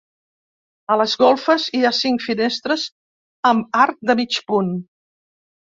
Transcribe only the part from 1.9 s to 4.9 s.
cinc finestres amb arc de mig punt.